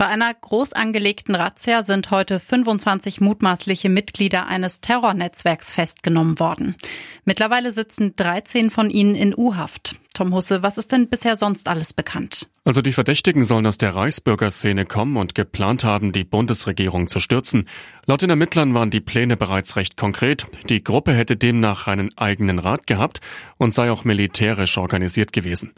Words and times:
Bei 0.00 0.06
einer 0.06 0.32
groß 0.32 0.74
angelegten 0.74 1.34
Razzia 1.34 1.82
sind 1.82 2.12
heute 2.12 2.38
25 2.38 3.20
mutmaßliche 3.20 3.88
Mitglieder 3.88 4.46
eines 4.46 4.80
Terrornetzwerks 4.80 5.72
festgenommen 5.72 6.38
worden. 6.38 6.76
Mittlerweile 7.24 7.72
sitzen 7.72 8.14
13 8.14 8.70
von 8.70 8.90
ihnen 8.90 9.16
in 9.16 9.34
U-Haft. 9.36 9.96
Tom 10.14 10.32
Husse, 10.32 10.62
was 10.62 10.78
ist 10.78 10.92
denn 10.92 11.08
bisher 11.08 11.36
sonst 11.36 11.66
alles 11.66 11.94
bekannt? 11.94 12.48
Also 12.64 12.80
die 12.80 12.92
Verdächtigen 12.92 13.42
sollen 13.42 13.66
aus 13.66 13.76
der 13.76 13.96
Reichsbürgerszene 13.96 14.86
kommen 14.86 15.16
und 15.16 15.34
geplant 15.34 15.82
haben, 15.82 16.12
die 16.12 16.24
Bundesregierung 16.24 17.08
zu 17.08 17.18
stürzen. 17.18 17.68
Laut 18.06 18.22
den 18.22 18.30
Ermittlern 18.30 18.74
waren 18.74 18.90
die 18.90 19.00
Pläne 19.00 19.36
bereits 19.36 19.74
recht 19.74 19.96
konkret. 19.96 20.46
Die 20.68 20.84
Gruppe 20.84 21.12
hätte 21.12 21.36
demnach 21.36 21.88
einen 21.88 22.16
eigenen 22.16 22.60
Rat 22.60 22.86
gehabt 22.86 23.20
und 23.56 23.74
sei 23.74 23.90
auch 23.90 24.04
militärisch 24.04 24.78
organisiert 24.78 25.32
gewesen. 25.32 25.72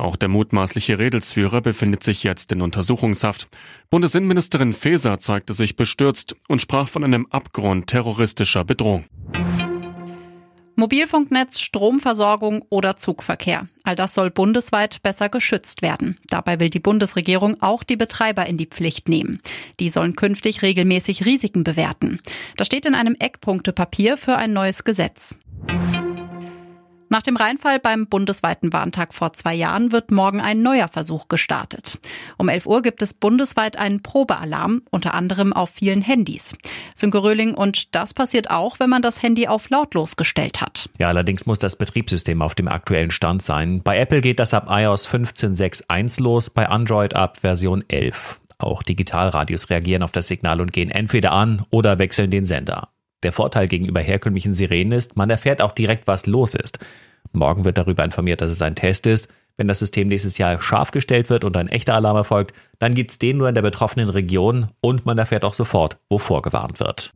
Auch 0.00 0.16
der 0.16 0.28
mutmaßliche 0.28 0.98
Redelsführer 0.98 1.60
befindet 1.60 2.02
sich 2.02 2.24
jetzt 2.24 2.52
in 2.52 2.62
Untersuchungshaft. 2.62 3.48
Bundesinnenministerin 3.90 4.72
Faeser 4.72 5.20
zeigte 5.20 5.52
sich 5.52 5.76
bestürzt 5.76 6.34
und 6.48 6.62
sprach 6.62 6.88
von 6.88 7.04
einem 7.04 7.26
Abgrund 7.26 7.88
terroristischer 7.88 8.64
Bedrohung. 8.64 9.04
Mobilfunknetz, 10.76 11.60
Stromversorgung 11.60 12.64
oder 12.70 12.96
Zugverkehr. 12.96 13.68
All 13.84 13.94
das 13.94 14.14
soll 14.14 14.30
bundesweit 14.30 15.02
besser 15.02 15.28
geschützt 15.28 15.82
werden. 15.82 16.16
Dabei 16.28 16.60
will 16.60 16.70
die 16.70 16.80
Bundesregierung 16.80 17.60
auch 17.60 17.82
die 17.82 17.98
Betreiber 17.98 18.46
in 18.46 18.56
die 18.56 18.64
Pflicht 18.64 19.06
nehmen. 19.06 19.42
Die 19.80 19.90
sollen 19.90 20.16
künftig 20.16 20.62
regelmäßig 20.62 21.26
Risiken 21.26 21.62
bewerten. 21.62 22.20
Das 22.56 22.68
steht 22.68 22.86
in 22.86 22.94
einem 22.94 23.16
Eckpunktepapier 23.18 24.16
für 24.16 24.36
ein 24.36 24.54
neues 24.54 24.84
Gesetz. 24.84 25.36
Nach 27.12 27.22
dem 27.22 27.34
Reinfall 27.34 27.80
beim 27.80 28.06
bundesweiten 28.06 28.72
Warntag 28.72 29.14
vor 29.14 29.32
zwei 29.32 29.52
Jahren 29.52 29.90
wird 29.90 30.12
morgen 30.12 30.40
ein 30.40 30.62
neuer 30.62 30.86
Versuch 30.86 31.26
gestartet. 31.26 31.98
Um 32.38 32.48
11 32.48 32.66
Uhr 32.66 32.82
gibt 32.82 33.02
es 33.02 33.14
bundesweit 33.14 33.76
einen 33.76 34.00
Probealarm, 34.00 34.82
unter 34.90 35.12
anderem 35.12 35.52
auf 35.52 35.70
vielen 35.70 36.02
Handys. 36.02 36.56
Sönke 36.94 37.20
Röhling, 37.20 37.54
und 37.54 37.96
das 37.96 38.14
passiert 38.14 38.52
auch, 38.52 38.78
wenn 38.78 38.90
man 38.90 39.02
das 39.02 39.24
Handy 39.24 39.48
auf 39.48 39.70
lautlos 39.70 40.14
gestellt 40.14 40.60
hat. 40.60 40.88
Ja, 40.98 41.08
allerdings 41.08 41.46
muss 41.46 41.58
das 41.58 41.74
Betriebssystem 41.74 42.42
auf 42.42 42.54
dem 42.54 42.68
aktuellen 42.68 43.10
Stand 43.10 43.42
sein. 43.42 43.82
Bei 43.82 43.98
Apple 43.98 44.20
geht 44.20 44.38
das 44.38 44.54
ab 44.54 44.68
iOS 44.70 45.08
15.6.1 45.08 46.22
los, 46.22 46.48
bei 46.48 46.68
Android 46.68 47.16
ab 47.16 47.38
Version 47.38 47.82
11. 47.88 48.38
Auch 48.58 48.84
Digitalradios 48.84 49.68
reagieren 49.68 50.04
auf 50.04 50.12
das 50.12 50.28
Signal 50.28 50.60
und 50.60 50.72
gehen 50.72 50.92
entweder 50.92 51.32
an 51.32 51.64
oder 51.70 51.98
wechseln 51.98 52.30
den 52.30 52.46
Sender. 52.46 52.90
Der 53.22 53.32
Vorteil 53.32 53.68
gegenüber 53.68 54.00
herkömmlichen 54.00 54.54
Sirenen 54.54 54.92
ist, 54.92 55.16
man 55.16 55.28
erfährt 55.28 55.60
auch 55.60 55.72
direkt, 55.72 56.06
was 56.06 56.26
los 56.26 56.54
ist. 56.54 56.78
Morgen 57.32 57.64
wird 57.64 57.78
darüber 57.78 58.04
informiert, 58.04 58.40
dass 58.40 58.50
es 58.50 58.62
ein 58.62 58.74
Test 58.74 59.06
ist. 59.06 59.28
Wenn 59.56 59.68
das 59.68 59.78
System 59.78 60.08
nächstes 60.08 60.38
Jahr 60.38 60.60
scharf 60.62 60.90
gestellt 60.90 61.28
wird 61.28 61.44
und 61.44 61.54
ein 61.56 61.68
echter 61.68 61.94
Alarm 61.94 62.16
erfolgt, 62.16 62.54
dann 62.78 62.94
gibt 62.94 63.10
es 63.10 63.18
den 63.18 63.36
nur 63.36 63.48
in 63.48 63.54
der 63.54 63.62
betroffenen 63.62 64.08
Region 64.08 64.68
und 64.80 65.04
man 65.04 65.18
erfährt 65.18 65.44
auch 65.44 65.54
sofort, 65.54 65.98
wovor 66.08 66.40
gewarnt 66.40 66.80
wird. 66.80 67.12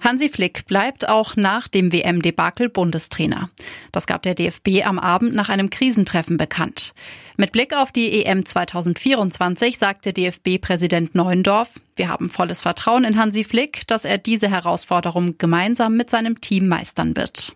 Hansi 0.00 0.28
Flick 0.28 0.66
bleibt 0.66 1.08
auch 1.08 1.36
nach 1.36 1.68
dem 1.68 1.92
WM-Debakel 1.92 2.68
Bundestrainer. 2.68 3.50
Das 3.92 4.06
gab 4.06 4.22
der 4.22 4.34
DFB 4.34 4.84
am 4.84 4.98
Abend 4.98 5.34
nach 5.34 5.48
einem 5.48 5.68
Krisentreffen 5.70 6.36
bekannt. 6.36 6.94
Mit 7.36 7.52
Blick 7.52 7.74
auf 7.74 7.92
die 7.92 8.24
EM 8.24 8.46
2024 8.46 9.78
sagte 9.78 10.12
DFB-Präsident 10.12 11.14
Neuendorf, 11.14 11.74
wir 11.96 12.08
haben 12.08 12.30
volles 12.30 12.62
Vertrauen 12.62 13.04
in 13.04 13.18
Hansi 13.18 13.44
Flick, 13.44 13.86
dass 13.86 14.04
er 14.04 14.18
diese 14.18 14.48
Herausforderung 14.48 15.36
gemeinsam 15.36 15.96
mit 15.96 16.08
seinem 16.08 16.40
Team 16.40 16.68
meistern 16.68 17.16
wird. 17.16 17.52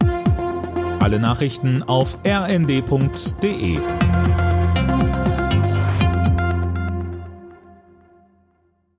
Alle 1.00 1.18
Nachrichten 1.18 1.82
auf 1.82 2.18
rnd.de 2.26 3.78